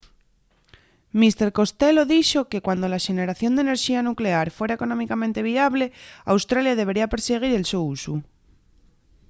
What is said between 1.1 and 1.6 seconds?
mr